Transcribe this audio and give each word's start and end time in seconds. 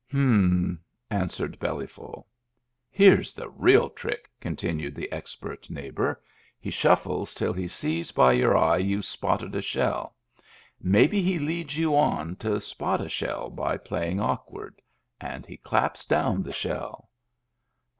"H'm," 0.09 0.79
answered 1.11 1.59
Bellyful. 1.59 2.25
"Here's 2.89 3.33
the 3.33 3.51
real 3.51 3.87
trick," 3.91 4.31
continued 4.41 4.95
the 4.95 5.07
e3q)ert 5.11 5.69
neighbor." 5.69 6.19
He 6.59 6.71
shuffles 6.71 7.35
till 7.35 7.53
he 7.53 7.67
sees 7.67 8.11
by 8.11 8.33
your 8.33 8.57
eye 8.57 8.77
you've 8.77 9.05
spotted 9.05 9.53
a 9.53 9.61
shell. 9.61 10.15
Maybe 10.81 11.21
he 11.21 11.37
leads 11.37 11.77
you 11.77 11.95
on 11.95 12.35
to 12.37 12.59
spot 12.59 12.99
a 12.99 13.09
shell 13.09 13.51
by 13.51 13.77
playing 13.77 14.19
awkward. 14.19 14.81
And 15.19 15.45
he 15.45 15.57
claps 15.57 16.03
down 16.03 16.41
the 16.41 16.51
shell." 16.51 17.11